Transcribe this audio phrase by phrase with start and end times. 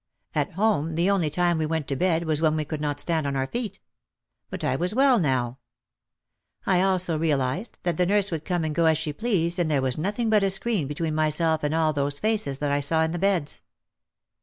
[0.33, 3.27] At home the only time we went to bed was when we could not stand
[3.27, 3.79] on our feet.
[4.49, 5.59] But I was well now.
[6.65, 9.79] I also realised that the nurse could come and go as she pleased and there
[9.79, 13.11] was nothing but a screen between myself and all those faces that I saw in
[13.11, 13.61] the beds.